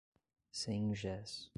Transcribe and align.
Sengés 0.61 1.49